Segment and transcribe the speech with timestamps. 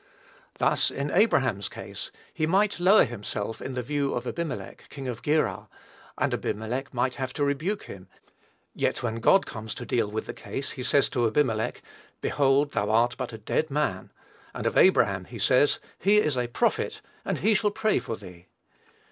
[0.57, 5.21] Thus, in Abraham's case, he might lower himself in the view of Abimelech, king of
[5.21, 5.67] Gerar;
[6.17, 8.07] and Abimelech might have to rebuke him,
[8.73, 11.83] yet, when God comes to deal with the case, he says to Abimelech,
[12.19, 14.11] "Behold, thou art but a dead man;"
[14.55, 18.47] and of Abraham he says, "He is a prophet, and he shall pray for thee."